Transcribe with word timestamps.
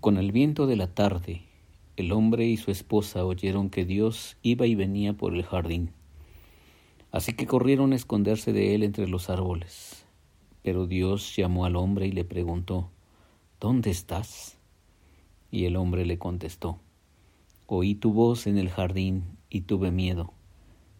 Con 0.00 0.16
el 0.16 0.32
viento 0.32 0.66
de 0.66 0.76
la 0.76 0.86
tarde, 0.86 1.42
el 1.98 2.12
hombre 2.12 2.46
y 2.46 2.56
su 2.56 2.70
esposa 2.70 3.26
oyeron 3.26 3.68
que 3.68 3.84
Dios 3.84 4.38
iba 4.40 4.66
y 4.66 4.74
venía 4.74 5.12
por 5.12 5.34
el 5.34 5.42
jardín. 5.42 5.90
Así 7.12 7.34
que 7.34 7.46
corrieron 7.46 7.92
a 7.92 7.96
esconderse 7.96 8.54
de 8.54 8.74
él 8.74 8.82
entre 8.82 9.06
los 9.08 9.28
árboles. 9.28 10.06
Pero 10.62 10.86
Dios 10.86 11.36
llamó 11.36 11.66
al 11.66 11.76
hombre 11.76 12.06
y 12.06 12.12
le 12.12 12.24
preguntó, 12.24 12.88
¿Dónde 13.60 13.90
estás? 13.90 14.56
Y 15.50 15.66
el 15.66 15.76
hombre 15.76 16.06
le 16.06 16.16
contestó, 16.16 16.78
Oí 17.66 17.94
tu 17.94 18.14
voz 18.14 18.46
en 18.46 18.56
el 18.56 18.70
jardín 18.70 19.36
y 19.50 19.60
tuve 19.62 19.90
miedo, 19.90 20.32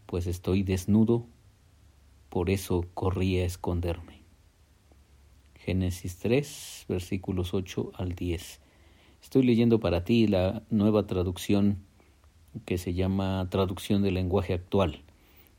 pues 0.05 0.27
estoy 0.27 0.63
desnudo, 0.63 1.25
por 2.29 2.51
eso 2.51 2.85
corrí 2.93 3.39
a 3.39 3.47
esconderme. 3.47 4.21
Génesis 5.55 6.19
3, 6.19 6.85
versículos 6.87 7.55
8 7.55 7.93
al 7.95 8.15
10. 8.15 8.61
Estoy 9.23 9.43
leyendo 9.43 9.81
para 9.81 10.05
ti 10.05 10.27
la 10.27 10.63
nueva 10.71 11.07
traducción 11.07 11.79
que 12.65 12.79
se 12.79 12.95
llama 12.95 13.47
traducción 13.51 14.03
del 14.03 14.15
lenguaje 14.15 14.55
actual. 14.55 15.03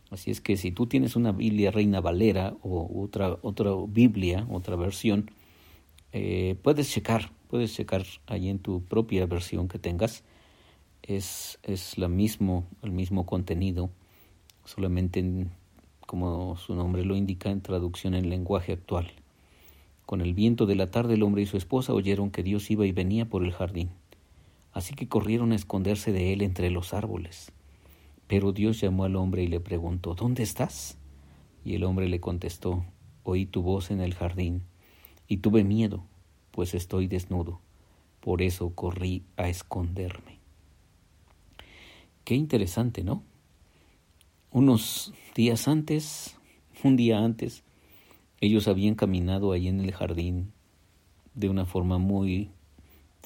Así 0.10 0.30
es 0.30 0.42
que 0.42 0.58
si 0.58 0.72
tú 0.72 0.88
tienes 0.88 1.16
una 1.16 1.32
Biblia 1.32 1.72
Reina 1.72 2.02
Valera 2.02 2.56
o 2.62 3.02
otra, 3.02 3.38
otra 3.42 3.72
Biblia, 3.88 4.46
otra 4.50 4.76
versión, 4.76 5.32
eh, 6.12 6.58
puedes 6.62 6.92
checar, 6.92 7.32
puedes 7.48 7.74
checar 7.74 8.04
ahí 8.28 8.50
en 8.50 8.60
tu 8.60 8.84
propia 8.84 9.26
versión 9.26 9.70
que 9.70 9.80
tengas. 9.80 10.24
Es, 11.02 11.60
es 11.64 11.98
mismo, 11.98 12.66
el 12.82 12.92
mismo 12.92 13.26
contenido, 13.26 13.90
solamente 14.66 15.48
como 16.06 16.58
su 16.58 16.76
nombre 16.76 17.06
lo 17.06 17.16
indica, 17.16 17.50
en 17.50 17.62
traducción 17.62 18.14
en 18.16 18.30
lenguaje 18.30 18.74
actual. 18.74 19.12
Con 20.12 20.20
el 20.20 20.34
viento 20.34 20.66
de 20.66 20.76
la 20.76 20.92
tarde 20.92 21.14
el 21.14 21.24
hombre 21.24 21.44
y 21.44 21.46
su 21.46 21.56
esposa 21.56 21.94
oyeron 21.94 22.32
que 22.32 22.44
Dios 22.44 22.70
iba 22.70 22.86
y 22.86 22.92
venía 22.92 23.30
por 23.30 23.46
el 23.46 23.54
jardín. 23.54 23.92
Así 24.74 24.94
que 24.94 25.08
corrieron 25.08 25.54
a 25.54 25.56
esconderse 25.56 26.12
de 26.12 26.34
él 26.34 26.42
entre 26.42 26.70
los 26.70 26.94
árboles. 26.94 27.54
Pero 28.28 28.52
Dios 28.52 28.82
llamó 28.82 29.06
al 29.06 29.16
hombre 29.16 29.44
y 29.44 29.48
le 29.48 29.62
preguntó, 29.62 30.14
¿Dónde 30.14 30.44
estás? 30.44 30.98
Y 31.64 31.76
el 31.76 31.86
hombre 31.86 32.10
le 32.10 32.20
contestó, 32.20 32.84
Oí 33.24 33.46
tu 33.46 33.62
voz 33.62 33.90
en 33.90 34.02
el 34.02 34.14
jardín, 34.14 34.64
y 35.30 35.38
tuve 35.38 35.64
miedo, 35.64 36.04
pues 36.52 36.74
estoy 36.74 37.08
desnudo. 37.08 37.62
Por 38.20 38.42
eso 38.42 38.76
corrí 38.76 39.24
a 39.38 39.48
esconderme. 39.48 40.40
Qué 42.26 42.36
interesante, 42.36 43.06
¿no? 43.06 43.24
Unos 44.52 45.14
días 45.36 45.70
antes, 45.70 46.36
un 46.84 46.98
día 46.98 47.20
antes, 47.20 47.64
ellos 48.42 48.68
habían 48.68 48.96
caminado 48.96 49.52
ahí 49.52 49.68
en 49.68 49.80
el 49.80 49.92
jardín 49.92 50.52
de 51.36 51.48
una 51.48 51.66
forma 51.66 52.00
muy 52.00 52.50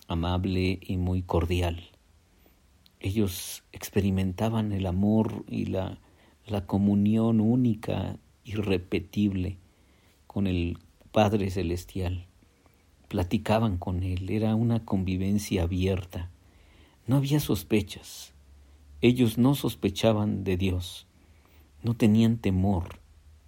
amable 0.09 0.77
y 0.81 0.97
muy 0.97 1.21
cordial. 1.21 1.89
Ellos 2.99 3.63
experimentaban 3.71 4.73
el 4.73 4.85
amor 4.85 5.45
y 5.47 5.67
la, 5.67 5.99
la 6.45 6.65
comunión 6.65 7.39
única, 7.39 8.17
irrepetible 8.43 9.57
con 10.27 10.47
el 10.47 10.79
Padre 11.13 11.49
Celestial. 11.49 12.27
Platicaban 13.07 13.77
con 13.77 14.03
Él, 14.03 14.29
era 14.29 14.53
una 14.53 14.83
convivencia 14.83 15.63
abierta. 15.63 16.29
No 17.07 17.15
había 17.15 17.39
sospechas. 17.39 18.33
Ellos 18.99 19.37
no 19.37 19.55
sospechaban 19.55 20.43
de 20.43 20.57
Dios, 20.57 21.07
no 21.83 21.95
tenían 21.95 22.37
temor, 22.37 22.99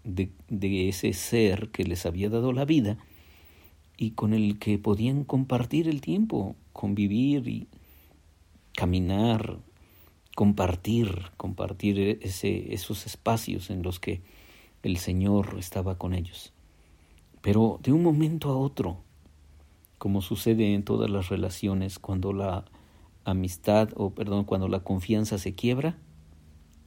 de, 0.08 0.89
ese 0.89 1.13
ser 1.13 1.69
que 1.69 1.83
les 1.83 2.05
había 2.05 2.30
dado 2.30 2.53
la 2.53 2.66
vida 2.66 2.97
y 3.97 4.11
con 4.11 4.33
el 4.33 4.59
que 4.59 4.77
podían 4.80 5.23
compartir 5.23 5.88
el 5.88 6.02
tiempo, 6.02 6.55
convivir 6.73 7.47
y 7.47 7.67
caminar, 8.75 9.58
compartir, 10.35 11.31
compartir 11.38 12.19
ese, 12.22 12.73
esos 12.73 13.05
espacios 13.05 13.69
en 13.69 13.83
los 13.83 14.00
que 14.00 14.22
el 14.84 14.97
Señor 14.97 15.56
estaba 15.57 15.97
con 15.97 16.13
ellos. 16.13 16.53
Pero 17.41 17.79
de 17.81 17.91
un 17.91 18.03
momento 18.03 18.50
a 18.50 18.57
otro, 18.57 19.01
como 19.97 20.22
sucede 20.22 20.73
en 20.73 20.84
todas 20.84 21.09
las 21.09 21.29
relaciones, 21.29 22.00
cuando 22.00 22.34
la 22.34 22.66
amistad 23.25 23.90
o 23.96 24.12
perdón, 24.12 24.46
cuando 24.46 24.67
la 24.67 24.81
confianza 24.81 25.38
se 25.38 25.56
quiebra, 25.56 25.97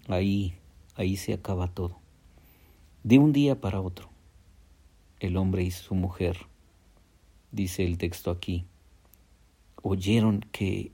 ahí 0.08 0.54
ahí 1.00 1.16
se 1.16 1.32
acaba 1.32 1.68
todo. 1.68 1.99
De 3.02 3.18
un 3.18 3.32
día 3.32 3.58
para 3.58 3.80
otro, 3.80 4.10
el 5.20 5.38
hombre 5.38 5.62
y 5.62 5.70
su 5.70 5.94
mujer, 5.94 6.36
dice 7.50 7.82
el 7.82 7.96
texto 7.96 8.30
aquí, 8.30 8.66
oyeron 9.80 10.40
que 10.52 10.92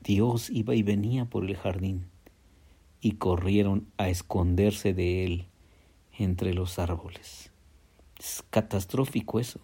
Dios 0.00 0.48
iba 0.50 0.76
y 0.76 0.84
venía 0.84 1.24
por 1.24 1.44
el 1.44 1.56
jardín 1.56 2.06
y 3.00 3.12
corrieron 3.16 3.88
a 3.96 4.08
esconderse 4.08 4.94
de 4.94 5.24
él 5.24 5.46
entre 6.16 6.54
los 6.54 6.78
árboles. 6.78 7.50
Es 8.16 8.44
catastrófico 8.50 9.40
eso, 9.40 9.58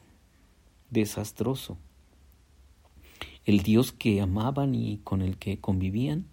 desastroso. 0.90 1.78
El 3.44 3.60
Dios 3.60 3.92
que 3.92 4.20
amaban 4.20 4.74
y 4.74 4.98
con 5.04 5.22
el 5.22 5.36
que 5.36 5.60
convivían, 5.60 6.26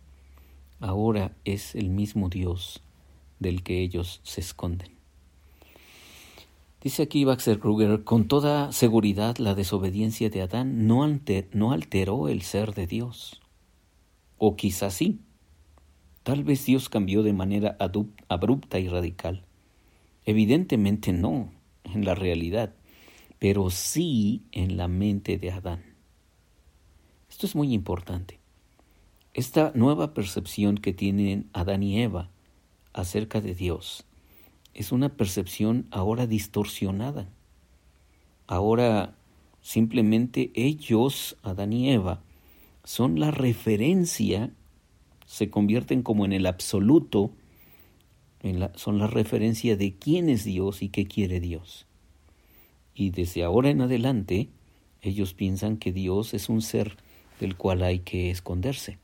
ahora 0.80 1.38
es 1.46 1.76
el 1.76 1.92
mismo 1.92 2.30
Dios 2.30 2.82
del 3.38 3.62
que 3.62 3.82
ellos 3.82 4.20
se 4.24 4.42
esconden. 4.42 4.93
Dice 6.84 7.04
aquí 7.04 7.24
Baxter 7.24 7.60
Kruger, 7.60 8.04
con 8.04 8.28
toda 8.28 8.74
seguridad 8.74 9.38
la 9.38 9.56
desobediencia 9.56 10.30
de 10.30 10.42
Adán 10.42 10.86
no, 10.86 11.08
no 11.54 11.72
alteró 11.72 12.28
el 12.28 12.42
ser 12.42 12.74
de 12.74 12.88
Dios. 12.88 13.42
O 14.38 14.58
quizás 14.58 14.96
sí. 14.96 15.22
Tal 16.24 16.44
vez 16.44 16.66
Dios 16.66 16.90
cambió 16.90 17.24
de 17.24 17.32
manera 17.32 17.78
abrupta 18.28 18.80
y 18.80 18.90
radical. 18.90 19.46
Evidentemente 20.26 21.14
no 21.14 21.54
en 21.86 22.04
la 22.04 22.16
realidad, 22.16 22.76
pero 23.40 23.70
sí 23.70 24.44
en 24.52 24.76
la 24.76 24.90
mente 24.90 25.38
de 25.38 25.52
Adán. 25.52 25.96
Esto 27.30 27.46
es 27.46 27.56
muy 27.56 27.74
importante. 27.74 28.42
Esta 29.34 29.72
nueva 29.74 30.14
percepción 30.14 30.78
que 30.78 30.92
tienen 30.92 31.50
Adán 31.54 31.82
y 31.82 32.02
Eva 32.02 32.30
acerca 32.92 33.40
de 33.40 33.56
Dios 33.56 34.06
es 34.74 34.92
una 34.92 35.10
percepción 35.10 35.88
ahora 35.92 36.28
distorsionada. 36.28 37.30
Ahora 38.48 39.16
simplemente 39.62 40.52
ellos, 40.56 41.38
Adán 41.42 41.74
y 41.74 41.92
Eva, 41.92 42.22
son 42.84 43.20
la 43.20 43.32
referencia, 43.32 44.52
se 45.26 45.50
convierten 45.50 46.04
como 46.04 46.26
en 46.26 46.34
el 46.34 46.46
absoluto, 46.46 47.32
son 48.76 49.00
la 49.00 49.08
referencia 49.08 49.78
de 49.78 49.96
quién 49.96 50.30
es 50.30 50.44
Dios 50.44 50.82
y 50.82 50.90
qué 50.90 51.06
quiere 51.06 51.40
Dios. 51.40 51.88
Y 52.94 53.12
desde 53.12 53.44
ahora 53.44 53.70
en 53.70 53.82
adelante, 53.82 54.50
ellos 55.02 55.34
piensan 55.34 55.78
que 55.78 55.92
Dios 55.92 56.34
es 56.34 56.50
un 56.50 56.62
ser 56.62 56.98
del 57.40 57.56
cual 57.56 57.84
hay 57.84 58.00
que 58.00 58.30
esconderse. 58.30 58.98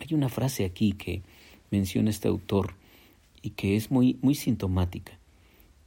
Hay 0.00 0.14
una 0.14 0.28
frase 0.28 0.64
aquí 0.64 0.92
que 0.92 1.22
menciona 1.70 2.10
este 2.10 2.28
autor 2.28 2.74
y 3.46 3.50
que 3.50 3.76
es 3.76 3.92
muy, 3.92 4.18
muy 4.22 4.34
sintomática. 4.34 5.20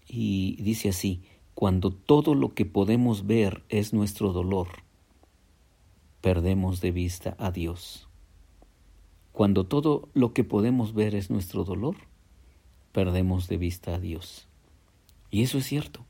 Y 0.08 0.56
dice 0.62 0.88
así, 0.88 1.24
cuando 1.56 1.92
todo 1.92 2.34
lo 2.34 2.54
que 2.54 2.64
podemos 2.64 3.28
ver 3.28 3.66
es 3.68 3.92
nuestro 3.92 4.32
dolor, 4.32 4.70
perdemos 6.22 6.80
de 6.80 6.92
vista 6.92 7.36
a 7.38 7.52
Dios. 7.52 8.08
Cuando 9.34 9.66
todo 9.66 10.08
lo 10.14 10.32
que 10.32 10.46
podemos 10.46 10.94
ver 10.94 11.16
es 11.16 11.30
nuestro 11.30 11.66
dolor, 11.66 11.98
perdemos 12.94 13.50
de 13.50 13.58
vista 13.58 13.96
a 13.96 14.00
Dios. 14.00 14.48
Y 15.30 15.44
eso 15.44 15.58
es 15.58 15.66
cierto. 15.66 16.06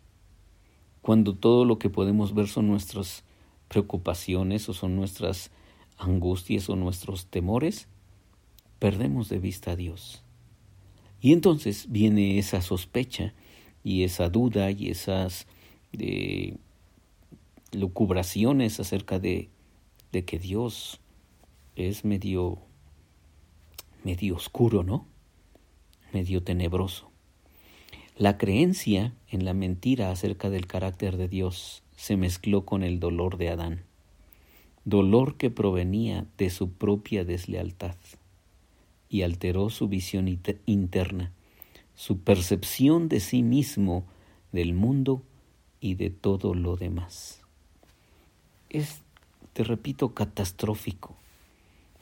Cuando 1.02 1.34
todo 1.34 1.66
lo 1.66 1.80
que 1.80 1.90
podemos 1.90 2.36
ver 2.36 2.48
son 2.48 2.68
nuestras 2.68 3.24
preocupaciones 3.70 4.70
o 4.70 4.76
son 4.76 4.96
nuestras 4.96 5.50
angustias 5.98 6.70
o 6.70 6.76
nuestros 6.76 7.26
temores, 7.26 7.88
perdemos 8.78 9.30
de 9.30 9.40
vista 9.40 9.72
a 9.72 9.76
Dios. 9.76 10.24
Y 11.22 11.34
entonces 11.34 11.88
viene 11.90 12.40
esa 12.40 12.62
sospecha 12.62 13.34
y 13.84 14.04
esa 14.04 14.30
duda 14.30 14.72
y 14.72 14.90
esas 14.90 15.48
de 15.92 16.58
lucubraciones 17.72 18.80
acerca 18.80 19.20
de, 19.20 19.50
de 20.12 20.26
que 20.26 20.40
Dios 20.40 21.02
es 21.76 22.06
medio, 22.06 22.60
medio 24.04 24.36
oscuro, 24.36 24.84
¿no? 24.84 25.08
Medio 26.14 26.42
tenebroso. 26.42 27.12
La 28.18 28.38
creencia 28.38 29.14
en 29.30 29.46
la 29.46 29.54
mentira 29.54 30.12
acerca 30.12 30.50
del 30.50 30.68
carácter 30.68 31.18
de 31.18 31.28
Dios 31.28 31.84
se 31.96 32.18
mezcló 32.18 32.66
con 32.66 32.84
el 32.84 33.00
dolor 33.00 33.38
de 33.38 33.50
Adán, 33.50 33.84
dolor 34.84 35.38
que 35.38 35.50
provenía 35.50 36.26
de 36.38 36.50
su 36.50 36.72
propia 36.72 37.24
deslealtad 37.24 37.96
y 39.10 39.24
alteró 39.24 39.70
su 39.70 39.88
visión 39.88 40.28
interna, 40.66 41.34
su 41.96 42.20
percepción 42.20 43.10
de 43.10 43.20
sí 43.20 43.42
mismo, 43.44 44.06
del 44.52 44.74
mundo 44.74 45.24
y 45.82 45.96
de 45.96 46.10
todo 46.10 46.54
lo 46.54 46.78
demás. 46.78 47.42
Es 48.70 49.02
te 49.60 49.66
repito, 49.66 50.14
catastrófico. 50.14 51.18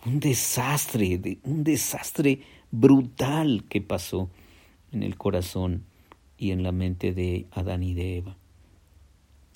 Un 0.06 0.20
desastre, 0.20 1.40
un 1.44 1.64
desastre 1.64 2.42
brutal 2.70 3.64
que 3.68 3.82
pasó 3.82 4.30
en 4.92 5.02
el 5.02 5.18
corazón 5.18 5.84
y 6.38 6.52
en 6.52 6.62
la 6.62 6.72
mente 6.72 7.14
de 7.14 7.48
Adán 7.52 7.82
y 7.82 7.96
de 7.96 8.18
Eva. 8.18 8.38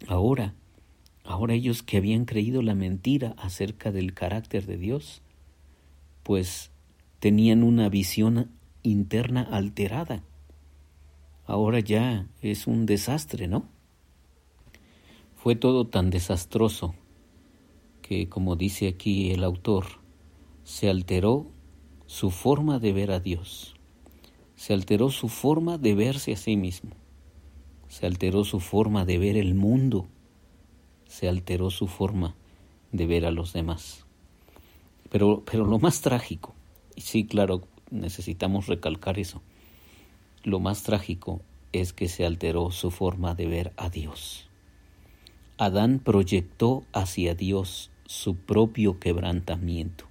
Ahora, 0.07 0.55
ahora 1.23 1.53
ellos 1.53 1.83
que 1.83 1.97
habían 1.97 2.25
creído 2.25 2.63
la 2.63 2.73
mentira 2.73 3.35
acerca 3.37 3.91
del 3.91 4.13
carácter 4.13 4.65
de 4.65 4.77
Dios, 4.77 5.21
pues 6.23 6.71
tenían 7.21 7.61
una 7.61 7.87
visión 7.87 8.49
interna 8.81 9.43
alterada. 9.43 10.23
Ahora 11.45 11.79
ya 11.79 12.27
es 12.41 12.65
un 12.65 12.87
desastre, 12.87 13.47
¿no? 13.47 13.69
Fue 15.35 15.55
todo 15.55 15.85
tan 15.85 16.09
desastroso 16.09 16.95
que, 18.01 18.27
como 18.27 18.55
dice 18.55 18.87
aquí 18.87 19.29
el 19.29 19.43
autor, 19.43 19.85
se 20.63 20.89
alteró 20.89 21.45
su 22.07 22.31
forma 22.31 22.79
de 22.79 22.91
ver 22.91 23.11
a 23.11 23.19
Dios, 23.19 23.75
se 24.55 24.73
alteró 24.73 25.11
su 25.11 25.29
forma 25.29 25.77
de 25.77 25.93
verse 25.93 26.33
a 26.33 26.37
sí 26.37 26.57
mismo, 26.57 26.89
se 27.87 28.07
alteró 28.07 28.43
su 28.45 28.59
forma 28.59 29.05
de 29.05 29.19
ver 29.19 29.37
el 29.37 29.53
mundo, 29.53 30.07
se 31.07 31.29
alteró 31.29 31.69
su 31.69 31.85
forma 31.85 32.35
de 32.91 33.05
ver 33.05 33.27
a 33.27 33.31
los 33.31 33.53
demás. 33.53 34.07
Pero, 35.11 35.43
pero 35.45 35.65
lo 35.65 35.77
más 35.77 36.01
trágico, 36.01 36.55
sí, 36.97 37.25
claro, 37.25 37.61
necesitamos 37.89 38.67
recalcar 38.67 39.19
eso, 39.19 39.41
lo 40.43 40.59
más 40.59 40.83
trágico 40.83 41.41
es 41.71 41.93
que 41.93 42.07
se 42.07 42.25
alteró 42.25 42.71
su 42.71 42.91
forma 42.91 43.35
de 43.35 43.47
ver 43.47 43.73
a 43.77 43.89
Dios. 43.89 44.49
Adán 45.57 45.99
proyectó 45.99 46.83
hacia 46.91 47.35
Dios 47.35 47.91
su 48.05 48.35
propio 48.35 48.99
quebrantamiento. 48.99 50.05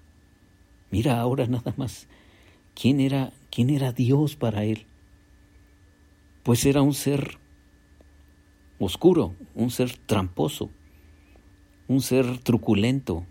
Mira 0.91 1.21
ahora 1.21 1.47
nada 1.47 1.75
más 1.77 2.07
quién 2.75 3.01
era 3.01 3.33
quién 3.51 3.71
era 3.71 3.93
Dios 3.93 4.37
para 4.37 4.65
él. 4.65 4.87
Pues 6.43 6.65
era 6.65 6.83
un 6.83 6.95
ser 6.95 7.39
oscuro, 8.79 9.35
un 9.55 9.71
ser 9.71 9.97
tramposo, 10.07 10.71
un 11.89 12.01
ser 12.01 12.39
truculento, 12.39 13.27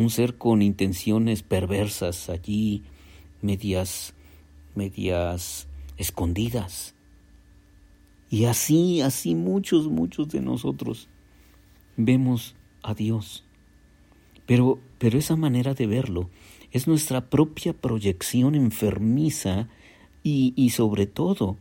un 0.00 0.10
ser 0.10 0.38
con 0.38 0.62
intenciones 0.62 1.42
perversas 1.42 2.30
allí, 2.30 2.82
medias, 3.42 4.14
medias 4.74 5.68
escondidas. 5.98 6.94
Y 8.30 8.46
así, 8.46 9.02
así 9.02 9.34
muchos, 9.34 9.88
muchos 9.88 10.28
de 10.28 10.40
nosotros 10.40 11.08
vemos 11.96 12.54
a 12.82 12.94
Dios. 12.94 13.44
Pero, 14.46 14.80
pero 14.98 15.18
esa 15.18 15.36
manera 15.36 15.74
de 15.74 15.86
verlo 15.86 16.30
es 16.72 16.86
nuestra 16.86 17.28
propia 17.28 17.74
proyección 17.74 18.54
enfermiza 18.54 19.68
y, 20.22 20.54
y 20.56 20.70
sobre 20.70 21.06
todo 21.06 21.58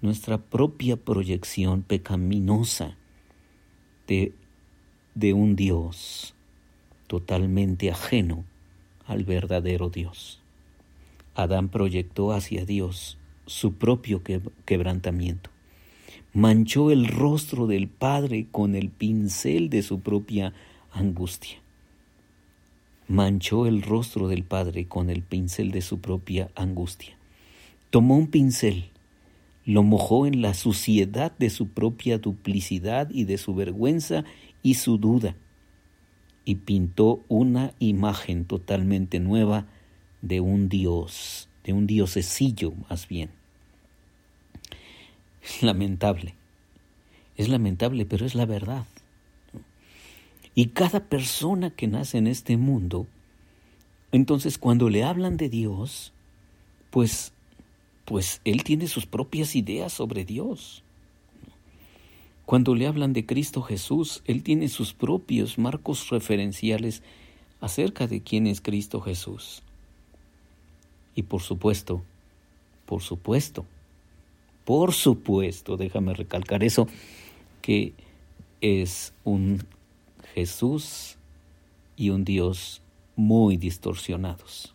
nuestra 0.00 0.38
propia 0.38 0.96
proyección 0.96 1.82
pecaminosa 1.82 2.96
de, 4.06 4.32
de 5.14 5.32
un 5.32 5.56
Dios 5.56 6.35
totalmente 7.06 7.90
ajeno 7.90 8.44
al 9.06 9.24
verdadero 9.24 9.90
Dios. 9.90 10.40
Adán 11.34 11.68
proyectó 11.68 12.32
hacia 12.32 12.64
Dios 12.64 13.18
su 13.46 13.74
propio 13.74 14.22
quebrantamiento 14.64 15.50
manchó 16.36 16.90
el 16.90 17.08
rostro 17.08 17.66
del 17.66 17.88
Padre 17.88 18.46
con 18.52 18.74
el 18.74 18.90
pincel 18.90 19.70
de 19.70 19.80
su 19.80 20.00
propia 20.00 20.52
angustia. 20.92 21.56
Manchó 23.08 23.66
el 23.66 23.80
rostro 23.80 24.28
del 24.28 24.44
Padre 24.44 24.86
con 24.86 25.08
el 25.08 25.22
pincel 25.22 25.70
de 25.70 25.80
su 25.80 25.98
propia 26.00 26.50
angustia. 26.54 27.16
Tomó 27.88 28.18
un 28.18 28.26
pincel, 28.26 28.90
lo 29.64 29.82
mojó 29.82 30.26
en 30.26 30.42
la 30.42 30.52
suciedad 30.52 31.32
de 31.38 31.48
su 31.48 31.68
propia 31.68 32.18
duplicidad 32.18 33.08
y 33.08 33.24
de 33.24 33.38
su 33.38 33.54
vergüenza 33.54 34.24
y 34.62 34.74
su 34.74 34.98
duda, 34.98 35.36
y 36.46 36.54
pintó 36.54 37.20
una 37.28 37.74
imagen 37.78 38.46
totalmente 38.46 39.20
nueva 39.20 39.66
de 40.22 40.40
un 40.40 40.70
Dios, 40.70 41.50
de 41.64 41.74
un 41.74 41.86
diosesillo 41.86 42.72
más 42.88 43.06
bien 43.06 43.28
es 45.46 45.62
lamentable. 45.62 46.34
Es 47.36 47.48
lamentable, 47.48 48.06
pero 48.06 48.26
es 48.26 48.34
la 48.34 48.46
verdad. 48.46 48.84
Y 50.54 50.68
cada 50.68 51.00
persona 51.00 51.70
que 51.70 51.86
nace 51.86 52.18
en 52.18 52.26
este 52.26 52.56
mundo, 52.56 53.06
entonces 54.10 54.58
cuando 54.58 54.88
le 54.88 55.04
hablan 55.04 55.36
de 55.36 55.48
Dios, 55.48 56.12
pues 56.90 57.32
pues 58.04 58.40
él 58.44 58.62
tiene 58.62 58.86
sus 58.86 59.04
propias 59.04 59.56
ideas 59.56 59.92
sobre 59.92 60.24
Dios. 60.24 60.84
Cuando 62.46 62.76
le 62.76 62.86
hablan 62.86 63.12
de 63.12 63.26
Cristo 63.26 63.60
Jesús, 63.60 64.22
él 64.24 64.44
tiene 64.44 64.68
sus 64.68 64.94
propios 64.94 65.58
marcos 65.58 66.10
referenciales 66.10 67.02
acerca 67.60 68.06
de 68.06 68.20
quién 68.20 68.46
es 68.46 68.60
Cristo 68.60 69.00
Jesús. 69.00 69.64
Y 71.16 71.24
por 71.24 71.42
supuesto, 71.42 72.02
por 72.86 73.02
supuesto, 73.02 73.66
por 74.64 74.92
supuesto, 74.92 75.76
déjame 75.76 76.14
recalcar 76.14 76.62
eso, 76.62 76.86
que 77.62 77.94
es 78.60 79.12
un 79.24 79.64
Jesús 80.34 81.16
y 81.96 82.10
un 82.10 82.24
Dios 82.24 82.80
muy 83.16 83.56
distorsionados. 83.56 84.72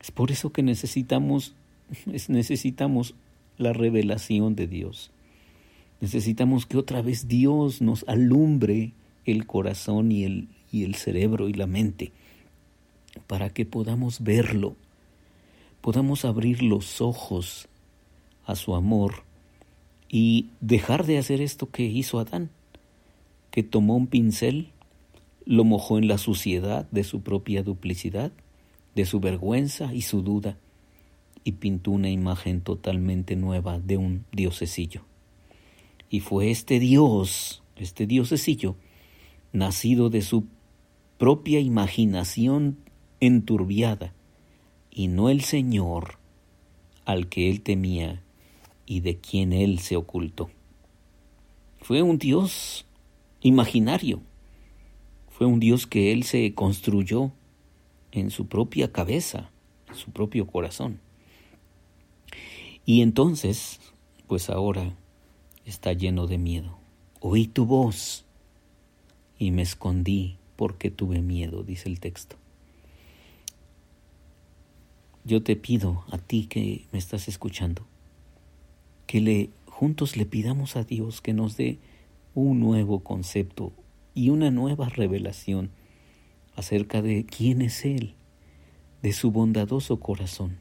Es 0.00 0.12
por 0.12 0.30
eso 0.30 0.50
que 0.50 0.62
necesitamos, 0.62 1.54
necesitamos 2.28 3.14
la 3.58 3.72
revelación 3.72 4.54
de 4.54 4.68
Dios. 4.68 5.10
Necesitamos 6.04 6.66
que 6.66 6.76
otra 6.76 7.00
vez 7.00 7.28
Dios 7.28 7.80
nos 7.80 8.04
alumbre 8.06 8.92
el 9.24 9.46
corazón 9.46 10.12
y 10.12 10.24
el, 10.24 10.48
y 10.70 10.84
el 10.84 10.96
cerebro 10.96 11.48
y 11.48 11.54
la 11.54 11.66
mente 11.66 12.12
para 13.26 13.48
que 13.48 13.64
podamos 13.64 14.22
verlo, 14.22 14.76
podamos 15.80 16.26
abrir 16.26 16.62
los 16.62 17.00
ojos 17.00 17.68
a 18.44 18.54
su 18.54 18.74
amor 18.74 19.22
y 20.10 20.50
dejar 20.60 21.06
de 21.06 21.16
hacer 21.16 21.40
esto 21.40 21.70
que 21.70 21.84
hizo 21.84 22.18
Adán, 22.18 22.50
que 23.50 23.62
tomó 23.62 23.96
un 23.96 24.06
pincel, 24.06 24.72
lo 25.46 25.64
mojó 25.64 25.96
en 25.96 26.06
la 26.06 26.18
suciedad 26.18 26.86
de 26.90 27.04
su 27.04 27.22
propia 27.22 27.62
duplicidad, 27.62 28.30
de 28.94 29.06
su 29.06 29.20
vergüenza 29.20 29.94
y 29.94 30.02
su 30.02 30.20
duda, 30.20 30.58
y 31.44 31.52
pintó 31.52 31.92
una 31.92 32.10
imagen 32.10 32.60
totalmente 32.60 33.36
nueva 33.36 33.78
de 33.78 33.96
un 33.96 34.26
diosesillo. 34.32 35.00
Y 36.10 36.20
fue 36.20 36.50
este 36.50 36.78
Dios, 36.78 37.62
este 37.76 38.06
diosesillo, 38.06 38.76
nacido 39.52 40.10
de 40.10 40.22
su 40.22 40.46
propia 41.18 41.60
imaginación 41.60 42.78
enturbiada, 43.20 44.14
y 44.90 45.08
no 45.08 45.28
el 45.28 45.40
Señor 45.40 46.18
al 47.04 47.28
que 47.28 47.50
él 47.50 47.62
temía 47.62 48.22
y 48.86 49.00
de 49.00 49.18
quien 49.18 49.52
él 49.52 49.78
se 49.78 49.96
ocultó. 49.96 50.50
Fue 51.80 52.02
un 52.02 52.18
Dios 52.18 52.86
imaginario, 53.40 54.22
fue 55.28 55.46
un 55.46 55.60
Dios 55.60 55.86
que 55.86 56.12
él 56.12 56.24
se 56.24 56.54
construyó 56.54 57.32
en 58.12 58.30
su 58.30 58.46
propia 58.46 58.92
cabeza, 58.92 59.50
en 59.88 59.96
su 59.96 60.10
propio 60.10 60.46
corazón. 60.46 61.00
Y 62.86 63.02
entonces, 63.02 63.80
pues 64.28 64.50
ahora 64.50 64.96
está 65.64 65.92
lleno 65.92 66.26
de 66.26 66.38
miedo. 66.38 66.78
Oí 67.20 67.46
tu 67.46 67.66
voz 67.66 68.24
y 69.38 69.50
me 69.50 69.62
escondí 69.62 70.36
porque 70.56 70.90
tuve 70.90 71.20
miedo, 71.20 71.62
dice 71.62 71.88
el 71.88 72.00
texto. 72.00 72.36
Yo 75.24 75.42
te 75.42 75.56
pido 75.56 76.04
a 76.10 76.18
ti 76.18 76.46
que 76.46 76.86
me 76.92 76.98
estás 76.98 77.28
escuchando, 77.28 77.86
que 79.06 79.20
le 79.20 79.50
juntos 79.66 80.16
le 80.16 80.26
pidamos 80.26 80.76
a 80.76 80.84
Dios 80.84 81.20
que 81.20 81.32
nos 81.32 81.56
dé 81.56 81.78
un 82.34 82.60
nuevo 82.60 83.00
concepto 83.00 83.72
y 84.14 84.30
una 84.30 84.50
nueva 84.50 84.88
revelación 84.88 85.70
acerca 86.54 87.02
de 87.02 87.26
quién 87.26 87.62
es 87.62 87.84
Él, 87.84 88.14
de 89.02 89.12
su 89.12 89.30
bondadoso 89.30 89.98
corazón. 89.98 90.58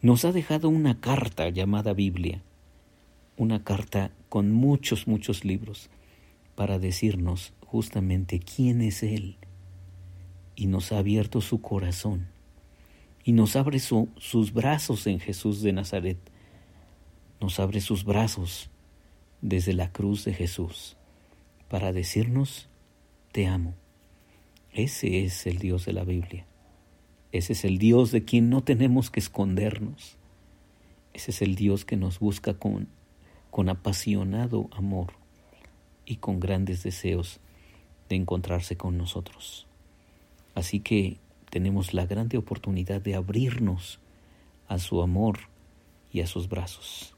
Nos 0.00 0.24
ha 0.24 0.32
dejado 0.32 0.68
una 0.68 1.00
carta 1.00 1.48
llamada 1.50 1.92
Biblia, 1.92 2.42
una 3.36 3.64
carta 3.64 4.10
con 4.28 4.52
muchos, 4.52 5.06
muchos 5.06 5.44
libros, 5.44 5.90
para 6.54 6.78
decirnos 6.78 7.52
justamente 7.64 8.40
quién 8.40 8.80
es 8.82 9.02
Él. 9.02 9.36
Y 10.54 10.66
nos 10.66 10.92
ha 10.92 10.98
abierto 10.98 11.40
su 11.40 11.60
corazón 11.60 12.28
y 13.24 13.32
nos 13.32 13.56
abre 13.56 13.80
sus 13.80 14.52
brazos 14.52 15.06
en 15.06 15.18
Jesús 15.18 15.60
de 15.60 15.72
Nazaret 15.72 16.18
nos 17.40 17.60
abre 17.60 17.80
sus 17.80 18.04
brazos 18.04 18.70
desde 19.42 19.72
la 19.72 19.92
cruz 19.92 20.24
de 20.24 20.32
Jesús 20.32 20.96
para 21.68 21.92
decirnos, 21.92 22.68
te 23.32 23.46
amo. 23.46 23.74
Ese 24.72 25.24
es 25.24 25.46
el 25.46 25.58
Dios 25.58 25.84
de 25.84 25.92
la 25.92 26.04
Biblia. 26.04 26.46
Ese 27.32 27.54
es 27.54 27.64
el 27.64 27.78
Dios 27.78 28.12
de 28.12 28.24
quien 28.24 28.48
no 28.48 28.62
tenemos 28.62 29.10
que 29.10 29.20
escondernos. 29.20 30.16
Ese 31.12 31.30
es 31.32 31.42
el 31.42 31.56
Dios 31.56 31.84
que 31.84 31.96
nos 31.96 32.18
busca 32.18 32.54
con, 32.54 32.88
con 33.56 33.70
apasionado 33.70 34.68
amor 34.72 35.14
y 36.04 36.16
con 36.16 36.40
grandes 36.40 36.82
deseos 36.82 37.40
de 38.10 38.16
encontrarse 38.16 38.76
con 38.76 38.98
nosotros. 38.98 39.66
Así 40.54 40.80
que 40.80 41.16
tenemos 41.48 41.94
la 41.94 42.04
grande 42.04 42.36
oportunidad 42.36 43.00
de 43.00 43.14
abrirnos 43.14 43.98
a 44.68 44.78
su 44.78 45.00
amor 45.00 45.38
y 46.12 46.20
a 46.20 46.26
sus 46.26 46.50
brazos. 46.50 47.14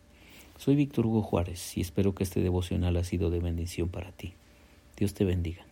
Soy 0.58 0.76
Víctor 0.76 1.06
Hugo 1.06 1.22
Juárez 1.22 1.76
y 1.76 1.80
espero 1.80 2.14
que 2.14 2.22
este 2.22 2.40
devocional 2.40 2.96
ha 2.98 3.02
sido 3.02 3.30
de 3.30 3.40
bendición 3.40 3.88
para 3.88 4.12
ti. 4.12 4.34
Dios 4.96 5.14
te 5.14 5.24
bendiga. 5.24 5.66